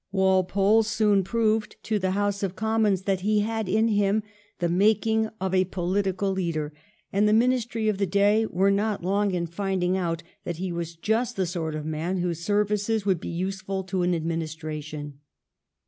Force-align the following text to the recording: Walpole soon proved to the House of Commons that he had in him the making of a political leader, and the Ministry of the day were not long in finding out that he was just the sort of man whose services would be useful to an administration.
Walpole 0.11 0.81
soon 0.81 1.23
proved 1.23 1.75
to 1.83 1.99
the 1.99 2.09
House 2.17 2.41
of 2.41 2.55
Commons 2.55 3.03
that 3.03 3.19
he 3.19 3.41
had 3.41 3.69
in 3.69 3.87
him 3.87 4.23
the 4.57 4.67
making 4.67 5.29
of 5.39 5.53
a 5.53 5.65
political 5.65 6.31
leader, 6.31 6.73
and 7.13 7.29
the 7.29 7.33
Ministry 7.33 7.87
of 7.87 7.99
the 7.99 8.07
day 8.07 8.47
were 8.47 8.71
not 8.71 9.03
long 9.03 9.31
in 9.35 9.45
finding 9.45 9.95
out 9.97 10.23
that 10.43 10.57
he 10.57 10.71
was 10.71 10.95
just 10.95 11.35
the 11.35 11.45
sort 11.45 11.75
of 11.75 11.85
man 11.85 12.17
whose 12.17 12.39
services 12.43 13.05
would 13.05 13.19
be 13.19 13.29
useful 13.29 13.83
to 13.83 14.01
an 14.01 14.15
administration. 14.15 15.19